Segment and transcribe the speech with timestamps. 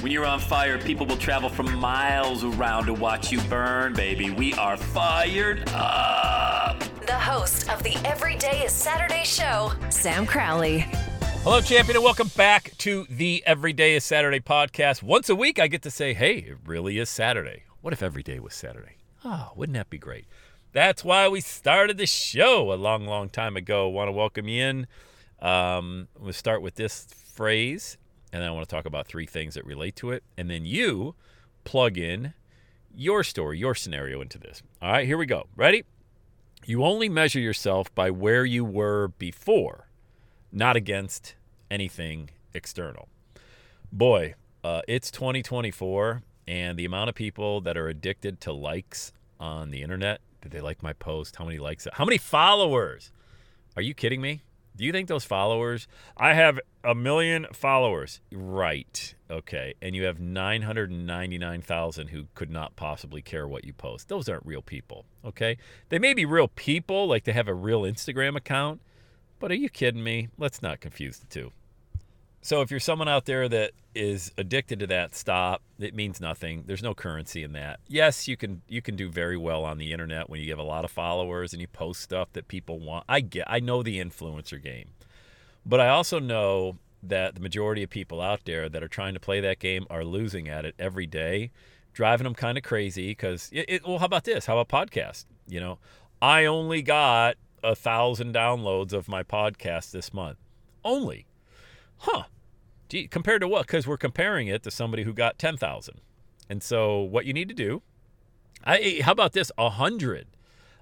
[0.00, 4.30] When you're on fire, people will travel from miles around to watch you burn, baby.
[4.30, 6.82] We are fired up.
[7.06, 10.86] The host of the Everyday is Saturday show, Sam Crowley.
[11.42, 15.02] Hello, champion, and welcome back to the Everyday is Saturday podcast.
[15.02, 17.64] Once a week, I get to say, hey, it really is Saturday.
[17.82, 18.96] What if every day was Saturday?
[19.22, 20.24] Oh, wouldn't that be great?
[20.72, 23.86] That's why we started the show a long, long time ago.
[23.86, 24.86] Want to welcome you in.
[25.42, 27.98] Um, we'll start with this phrase,
[28.32, 30.22] and I want to talk about three things that relate to it.
[30.36, 31.14] And then you
[31.64, 32.34] plug in
[32.94, 34.62] your story, your scenario into this.
[34.80, 35.46] All right, here we go.
[35.56, 35.84] Ready?
[36.66, 39.88] You only measure yourself by where you were before
[40.52, 41.34] not against
[41.70, 43.08] anything external.
[43.92, 49.70] Boy, uh, it's 2024, and the amount of people that are addicted to likes on
[49.70, 50.20] the internet.
[50.42, 51.36] Did they like my post?
[51.36, 51.86] How many likes?
[51.92, 53.12] How many followers?
[53.76, 54.42] Are you kidding me?
[54.76, 55.86] Do you think those followers?
[56.16, 58.20] I have a million followers.
[58.32, 59.14] Right.
[59.30, 59.74] Okay.
[59.82, 64.08] And you have 999,000 who could not possibly care what you post.
[64.08, 65.04] Those aren't real people.
[65.24, 65.58] Okay.
[65.88, 68.80] They may be real people, like they have a real Instagram account,
[69.38, 70.28] but are you kidding me?
[70.38, 71.52] Let's not confuse the two.
[72.42, 75.62] So if you're someone out there that is addicted to that, stop.
[75.78, 76.64] It means nothing.
[76.66, 77.80] There's no currency in that.
[77.86, 80.64] Yes, you can you can do very well on the internet when you have a
[80.64, 83.04] lot of followers and you post stuff that people want.
[83.08, 84.90] I get I know the influencer game.
[85.66, 89.20] But I also know that the majority of people out there that are trying to
[89.20, 91.50] play that game are losing at it every day,
[91.92, 94.46] driving them kind of crazy because it, it, well, how about this?
[94.46, 95.26] How about podcast?
[95.46, 95.78] You know,
[96.22, 100.38] I only got a thousand downloads of my podcast this month.
[100.84, 101.26] Only.
[102.00, 102.24] Huh.
[102.88, 103.66] Gee, compared to what?
[103.66, 106.00] Because we're comparing it to somebody who got 10,000.
[106.48, 107.82] And so what you need to do,
[108.64, 109.52] I how about this?
[109.56, 110.26] A hundred.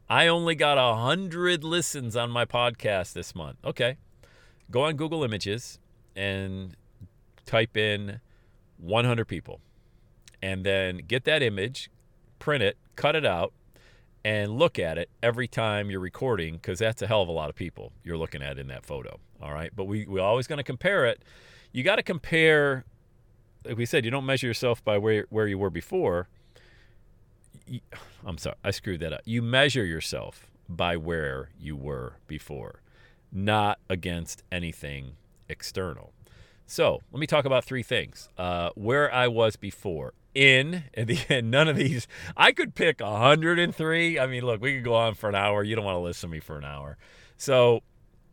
[0.08, 3.58] I only got a hundred listens on my podcast this month.
[3.64, 3.98] Okay.
[4.70, 5.78] Go on Google Images
[6.16, 6.76] and
[7.46, 8.20] type in
[8.78, 9.60] 100 people.
[10.40, 11.90] And then get that image,
[12.38, 13.52] print it, cut it out,
[14.28, 17.48] and look at it every time you're recording because that's a hell of a lot
[17.48, 19.18] of people you're looking at in that photo.
[19.40, 19.70] All right.
[19.74, 21.22] But we, we're always going to compare it.
[21.72, 22.84] You got to compare,
[23.64, 26.28] like we said, you don't measure yourself by where, where you were before.
[28.22, 29.22] I'm sorry, I screwed that up.
[29.24, 32.82] You measure yourself by where you were before,
[33.32, 35.12] not against anything
[35.48, 36.12] external.
[36.70, 38.28] So let me talk about three things.
[38.36, 40.12] Uh, where I was before.
[40.34, 42.06] In, at the end, none of these,
[42.36, 44.20] I could pick 103.
[44.20, 45.64] I mean, look, we could go on for an hour.
[45.64, 46.96] You don't want to listen to me for an hour.
[47.38, 47.82] So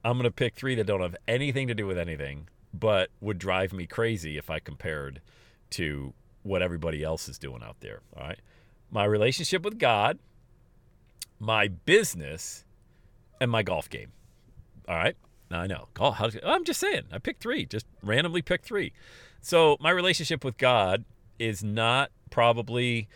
[0.03, 3.39] I'm going to pick three that don't have anything to do with anything, but would
[3.39, 5.21] drive me crazy if I compared
[5.71, 6.13] to
[6.43, 8.01] what everybody else is doing out there.
[8.15, 8.39] All right.
[8.91, 10.19] My relationship with God,
[11.39, 12.65] my business,
[13.41, 14.11] and my golf game.
[14.87, 15.15] All right.
[15.59, 15.87] I know.
[15.97, 17.03] How, I'm just saying.
[17.11, 18.93] I picked three, just randomly picked three.
[19.41, 21.05] So my relationship with God
[21.39, 23.07] is not probably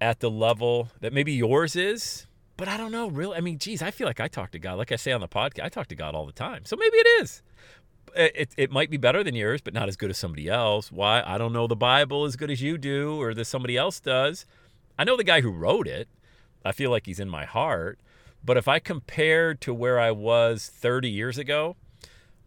[0.00, 2.26] at the level that maybe yours is,
[2.56, 3.08] but I don't know.
[3.08, 4.78] Really, I mean, geez, I feel like I talk to God.
[4.78, 6.64] Like I say on the podcast, I talk to God all the time.
[6.64, 7.42] So maybe it is.
[8.14, 10.90] It, it might be better than yours, but not as good as somebody else.
[10.90, 11.22] Why?
[11.26, 14.46] I don't know the Bible as good as you do or that somebody else does.
[14.98, 16.08] I know the guy who wrote it.
[16.64, 17.98] I feel like he's in my heart.
[18.44, 21.76] But if I compared to where I was 30 years ago,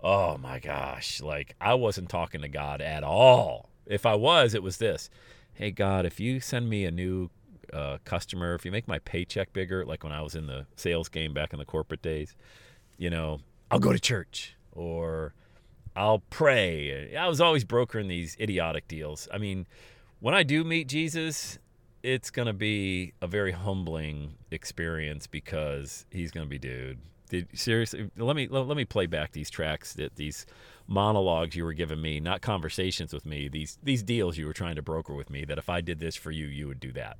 [0.01, 3.69] oh my gosh, like I wasn't talking to God at all.
[3.85, 5.09] If I was, it was this
[5.53, 7.29] Hey, God, if you send me a new
[7.73, 11.09] uh, customer, if you make my paycheck bigger, like when I was in the sales
[11.09, 12.35] game back in the corporate days,
[12.97, 15.33] you know, I'll go to church or
[15.97, 17.13] I'll pray.
[17.13, 19.27] I was always brokering these idiotic deals.
[19.33, 19.67] I mean,
[20.21, 21.59] when I do meet Jesus,
[22.03, 26.99] it's going to be a very humbling experience because he's going to be, dude.
[27.29, 30.45] Did, seriously, let me let, let me play back these tracks that these
[30.87, 33.47] monologues you were giving me, not conversations with me.
[33.47, 35.45] These these deals you were trying to broker with me.
[35.45, 37.17] That if I did this for you, you would do that.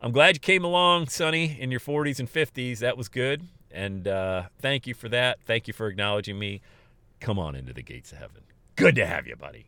[0.00, 2.78] I'm glad you came along, Sonny, in your 40s and 50s.
[2.78, 5.38] That was good, and uh, thank you for that.
[5.46, 6.60] Thank you for acknowledging me.
[7.18, 8.42] Come on into the gates of heaven.
[8.76, 9.66] Good to have you, buddy.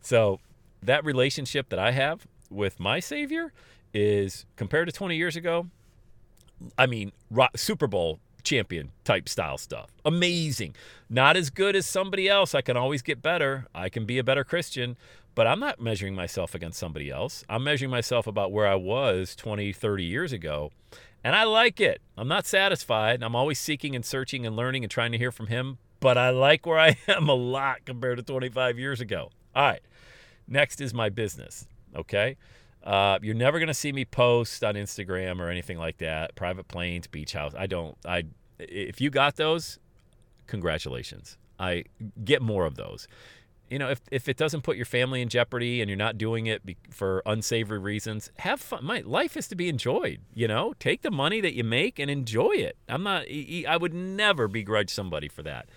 [0.00, 0.38] So
[0.82, 3.52] that relationship that I have with my Savior
[3.92, 5.66] is compared to 20 years ago,
[6.78, 7.10] I mean,
[7.56, 9.90] Super Bowl champion type style stuff.
[10.04, 10.74] Amazing.
[11.10, 12.54] Not as good as somebody else.
[12.54, 13.66] I can always get better.
[13.74, 14.96] I can be a better Christian,
[15.34, 17.44] but I'm not measuring myself against somebody else.
[17.48, 20.70] I'm measuring myself about where I was 20, 30 years ago.
[21.22, 22.00] And I like it.
[22.16, 23.22] I'm not satisfied.
[23.22, 26.30] I'm always seeking and searching and learning and trying to hear from him, but I
[26.30, 29.30] like where I am a lot compared to 25 years ago.
[29.54, 29.82] All right.
[30.48, 31.66] Next is my business.
[31.96, 32.36] Okay.
[32.86, 36.36] Uh, you're never to see me post on Instagram or anything like that.
[36.36, 37.52] Private planes, beach house.
[37.58, 37.98] I don't.
[38.06, 38.24] I
[38.60, 39.80] if you got those,
[40.46, 41.36] congratulations.
[41.58, 41.84] I
[42.24, 43.08] get more of those.
[43.68, 46.46] You know, if, if it doesn't put your family in jeopardy and you're not doing
[46.46, 48.84] it be, for unsavory reasons, have fun.
[48.84, 50.20] My life is to be enjoyed.
[50.32, 52.76] You know, take the money that you make and enjoy it.
[52.88, 53.24] I'm not.
[53.68, 55.68] I would never begrudge somebody for that.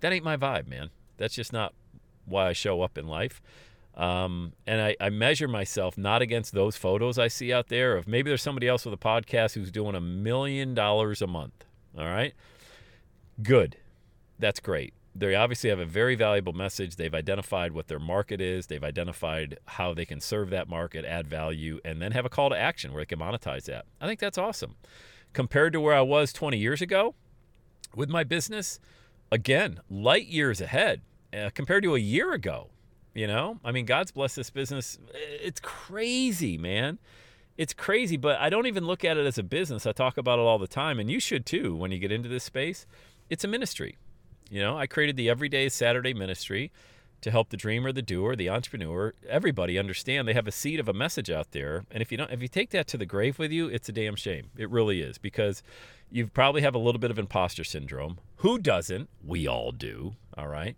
[0.00, 0.88] That ain't my vibe, man.
[1.18, 1.74] That's just not
[2.24, 3.42] why I show up in life.
[3.96, 8.06] Um, and I, I, measure myself not against those photos I see out there of
[8.06, 11.64] maybe there's somebody else with a podcast who's doing a million dollars a month.
[11.96, 12.34] All right.
[13.42, 13.76] Good.
[14.38, 14.92] That's great.
[15.14, 16.96] They obviously have a very valuable message.
[16.96, 21.26] They've identified what their market is, they've identified how they can serve that market, add
[21.26, 23.86] value, and then have a call to action where they can monetize that.
[23.98, 24.76] I think that's awesome.
[25.32, 27.14] Compared to where I was 20 years ago
[27.94, 28.78] with my business,
[29.32, 31.00] again, light years ahead
[31.32, 32.68] uh, compared to a year ago.
[33.16, 34.98] You know, I mean, God's blessed this business.
[35.14, 36.98] It's crazy, man.
[37.56, 39.86] It's crazy, but I don't even look at it as a business.
[39.86, 42.28] I talk about it all the time, and you should too when you get into
[42.28, 42.86] this space.
[43.30, 43.96] It's a ministry.
[44.50, 46.70] You know, I created the Everyday Saturday ministry
[47.22, 50.86] to help the dreamer, the doer, the entrepreneur, everybody understand they have a seed of
[50.86, 51.86] a message out there.
[51.90, 53.92] And if you don't if you take that to the grave with you, it's a
[53.92, 54.50] damn shame.
[54.58, 55.62] It really is because
[56.10, 58.18] you probably have a little bit of imposter syndrome.
[58.36, 59.08] Who doesn't?
[59.24, 60.76] We all do, all right?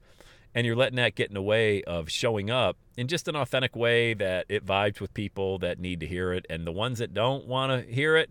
[0.55, 3.77] And you're letting that get in the way of showing up in just an authentic
[3.77, 6.47] way that it vibes with people that need to hear it.
[6.50, 8.31] And the ones that don't want to hear it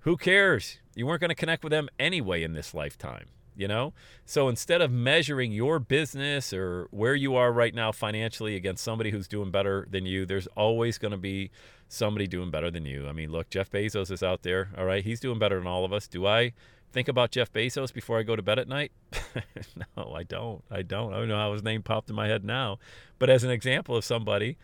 [0.00, 0.78] who cares?
[0.94, 3.92] You weren't going to connect with them anyway in this lifetime you know?
[4.26, 9.10] So instead of measuring your business or where you are right now financially against somebody
[9.10, 11.50] who's doing better than you there's always going to be
[11.88, 13.06] somebody doing better than you.
[13.06, 15.04] I mean look jeff bezos is out there all right?
[15.04, 16.08] He's doing better than all of us.
[16.08, 16.52] Do i
[16.94, 18.92] think about Jeff Bezos before I go to bed at night?
[19.96, 20.62] no, I don't.
[20.70, 21.12] I don't.
[21.12, 22.78] I don't know how his name popped in my head now.
[23.18, 24.56] But as an example of somebody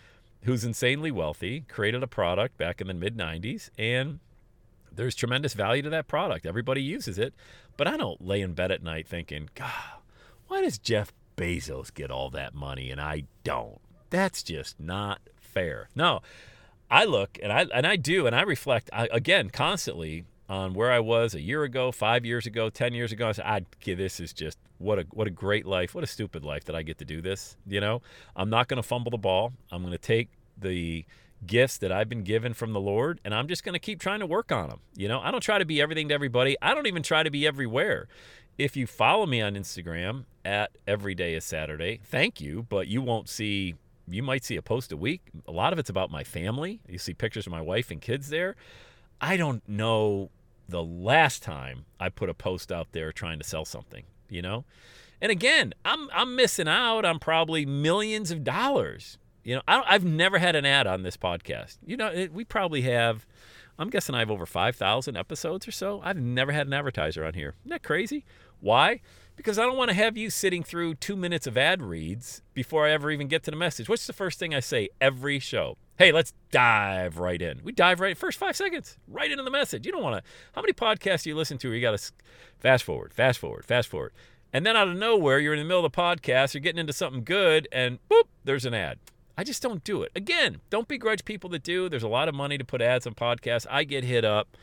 [0.44, 4.20] who's insanely wealthy, created a product back in the mid 90s, and
[4.92, 6.46] there's tremendous value to that product.
[6.46, 7.34] Everybody uses it.
[7.76, 10.00] But I don't lay in bed at night thinking, God,
[10.46, 13.80] why does Jeff Bezos get all that money and I don't?
[14.10, 15.88] That's just not fair.
[15.94, 16.20] No,
[16.90, 20.90] I look and I and I do and I reflect I, again constantly on where
[20.90, 23.28] I was a year ago, five years ago, ten years ago.
[23.28, 26.44] I said, "I this is just what a what a great life, what a stupid
[26.44, 28.02] life that I get to do this." You know,
[28.34, 29.52] I'm not going to fumble the ball.
[29.70, 31.04] I'm going to take the
[31.46, 34.20] gifts that I've been given from the Lord, and I'm just going to keep trying
[34.20, 34.80] to work on them.
[34.96, 36.56] You know, I don't try to be everything to everybody.
[36.60, 38.08] I don't even try to be everywhere.
[38.58, 43.00] If you follow me on Instagram at Every Day is Saturday, thank you, but you
[43.00, 43.76] won't see.
[44.08, 45.22] You might see a post a week.
[45.46, 46.80] A lot of it's about my family.
[46.88, 48.56] You see pictures of my wife and kids there.
[49.20, 50.30] I don't know
[50.70, 54.64] the last time I put a post out there trying to sell something, you know?
[55.20, 59.18] And again, I'm I'm missing out on probably millions of dollars.
[59.44, 61.78] You know, I have never had an ad on this podcast.
[61.84, 63.26] You know, it, we probably have.
[63.78, 66.02] I'm guessing I have over 5,000 episodes or so.
[66.04, 67.54] I've never had an advertiser on here.
[67.62, 68.26] Isn't that crazy?
[68.60, 69.00] Why?
[69.36, 72.86] Because I don't want to have you sitting through two minutes of ad reads before
[72.86, 73.88] I ever even get to the message.
[73.88, 75.78] What's the first thing I say every show?
[76.00, 77.60] Hey, let's dive right in.
[77.62, 79.84] We dive right first five seconds, right into the message.
[79.84, 80.30] You don't want to.
[80.54, 82.12] How many podcasts do you listen to where you got to
[82.58, 84.14] fast forward, fast forward, fast forward,
[84.50, 86.94] and then out of nowhere you're in the middle of the podcast, you're getting into
[86.94, 88.98] something good, and boop, there's an ad.
[89.36, 90.10] I just don't do it.
[90.16, 91.90] Again, don't begrudge people that do.
[91.90, 93.66] There's a lot of money to put ads on podcasts.
[93.68, 94.56] I get hit up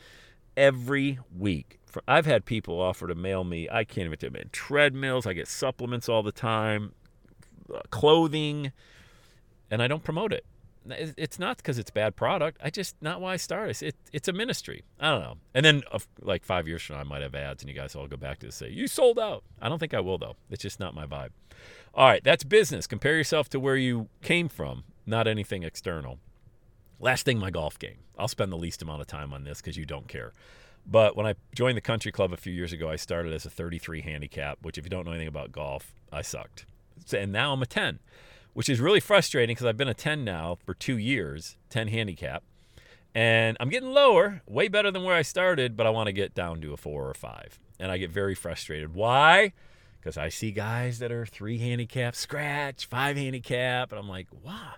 [0.56, 1.78] every week.
[2.08, 3.68] I've had people offer to mail me.
[3.70, 5.24] I can't even tell you, treadmills.
[5.24, 6.94] I get supplements all the time,
[7.72, 8.72] uh, clothing,
[9.70, 10.44] and I don't promote it
[10.86, 12.58] it's not because it's bad product.
[12.62, 13.82] I just not why I started.
[13.82, 14.84] It, it's a ministry.
[15.00, 15.34] I don't know.
[15.54, 15.82] And then
[16.20, 18.38] like five years from now, I might have ads, and you guys all go back
[18.40, 19.44] to say you sold out.
[19.60, 20.36] I don't think I will though.
[20.50, 21.30] It's just not my vibe.
[21.94, 22.86] All right, that's business.
[22.86, 26.18] Compare yourself to where you came from, not anything external.
[27.00, 27.98] Last thing, my golf game.
[28.18, 30.32] I'll spend the least amount of time on this because you don't care.
[30.86, 33.50] But when I joined the country club a few years ago, I started as a
[33.50, 36.66] 33 handicap, which if you don't know anything about golf, I sucked.
[37.12, 38.00] And now I'm a 10
[38.58, 42.42] which is really frustrating because I've been a 10 now for two years, 10 handicap.
[43.14, 46.34] And I'm getting lower, way better than where I started, but I want to get
[46.34, 47.60] down to a four or a five.
[47.78, 48.94] And I get very frustrated.
[48.94, 49.52] Why?
[50.00, 54.72] Because I see guys that are three handicap, scratch, five handicap, and I'm like, wow,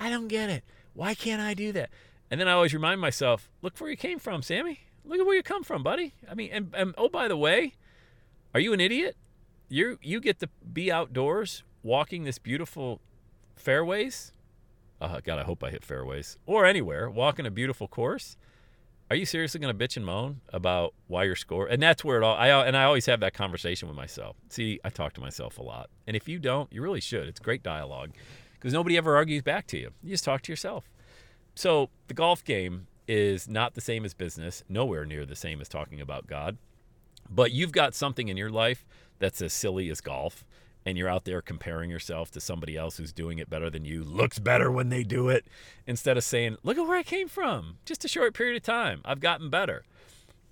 [0.00, 0.64] I don't get it.
[0.94, 1.90] Why can't I do that?
[2.30, 4.80] And then I always remind myself, look where you came from, Sammy.
[5.04, 6.14] Look at where you come from, buddy.
[6.26, 7.74] I mean, and, and oh, by the way,
[8.54, 9.14] are you an idiot?
[9.68, 13.02] You you get to be outdoors walking this beautiful
[13.56, 14.32] fairways.
[15.00, 18.36] Uh, God, I hope I hit fairways or anywhere walking a beautiful course.
[19.08, 21.66] Are you seriously going to bitch and moan about why you're score?
[21.66, 22.34] And that's where it all.
[22.34, 24.36] I and I always have that conversation with myself.
[24.48, 27.28] See, I talk to myself a lot, and if you don't, you really should.
[27.28, 28.10] It's great dialogue
[28.54, 29.90] because nobody ever argues back to you.
[30.02, 30.90] You just talk to yourself.
[31.54, 35.68] So the golf game is not the same as business, nowhere near the same as
[35.68, 36.58] talking about God.
[37.30, 38.84] But you've got something in your life
[39.18, 40.44] that's as silly as golf,
[40.86, 44.04] and you're out there comparing yourself to somebody else who's doing it better than you,
[44.04, 45.44] looks better when they do it,
[45.86, 47.78] instead of saying, Look at where I came from.
[47.84, 49.00] Just a short period of time.
[49.04, 49.84] I've gotten better.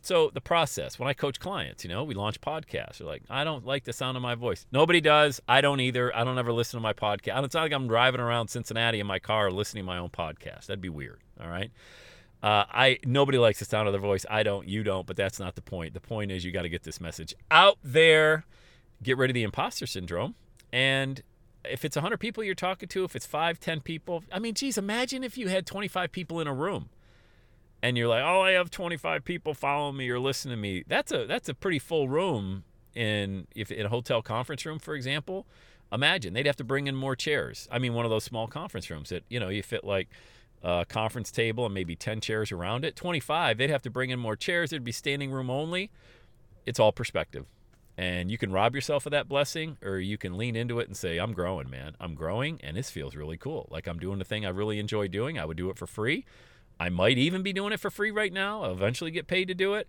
[0.02, 2.98] So the process, when I coach clients, you know, we launch podcasts.
[2.98, 4.66] They're like, I don't like the sound of my voice.
[4.70, 5.40] Nobody does.
[5.48, 6.14] I don't either.
[6.14, 7.42] I don't ever listen to my podcast.
[7.42, 10.66] It's not like I'm driving around Cincinnati in my car listening to my own podcast.
[10.66, 11.20] That'd be weird.
[11.40, 11.70] All right.
[12.42, 14.26] Uh, I nobody likes the sound of their voice.
[14.28, 14.68] I don't.
[14.68, 15.06] You don't.
[15.06, 15.94] But that's not the point.
[15.94, 18.44] The point is you got to get this message out there.
[19.04, 20.34] Get rid of the imposter syndrome.
[20.72, 21.22] And
[21.64, 24.76] if it's 100 people you're talking to, if it's five, 10 people, I mean, geez,
[24.76, 26.88] imagine if you had 25 people in a room
[27.82, 30.84] and you're like, oh, I have 25 people following me or listening to me.
[30.88, 34.94] That's a that's a pretty full room in if in a hotel conference room, for
[34.94, 35.46] example.
[35.92, 37.68] Imagine they'd have to bring in more chairs.
[37.70, 40.08] I mean, one of those small conference rooms that you know you fit like
[40.62, 42.96] a conference table and maybe 10 chairs around it.
[42.96, 44.70] 25, they'd have to bring in more chairs.
[44.70, 45.90] There'd be standing room only.
[46.64, 47.44] It's all perspective.
[47.96, 50.96] And you can rob yourself of that blessing, or you can lean into it and
[50.96, 51.94] say, I'm growing, man.
[52.00, 53.68] I'm growing, and this feels really cool.
[53.70, 55.38] Like I'm doing the thing I really enjoy doing.
[55.38, 56.24] I would do it for free.
[56.80, 58.62] I might even be doing it for free right now.
[58.62, 59.88] I'll eventually get paid to do it.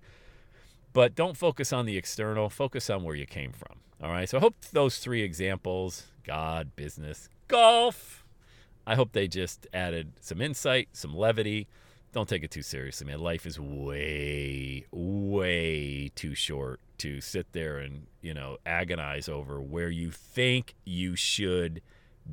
[0.93, 3.79] But don't focus on the external, focus on where you came from.
[4.01, 4.29] All right.
[4.29, 8.25] So I hope those three examples God, business, golf
[8.87, 11.67] I hope they just added some insight, some levity.
[12.13, 13.19] Don't take it too seriously, man.
[13.19, 15.34] Life is way, way
[16.15, 21.81] too short to sit there and, you know, agonize over where you think you should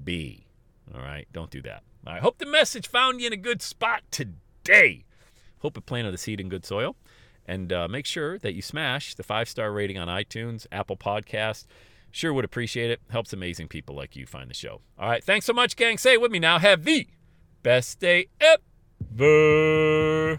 [0.05, 0.47] be.
[0.95, 1.27] All right.
[1.33, 1.83] Don't do that.
[2.07, 5.05] I hope the message found you in a good spot today.
[5.61, 6.97] Hope it planted the seed in good soil.
[7.47, 11.67] And uh, make sure that you smash the five star rating on iTunes, Apple Podcast.
[12.11, 13.01] Sure would appreciate it.
[13.11, 14.81] Helps amazing people like you find the show.
[14.99, 15.25] All right.
[15.25, 15.99] Thanks so much, gang.
[15.99, 16.59] Say it with me now.
[16.59, 17.07] Have the
[17.63, 20.39] best day ever.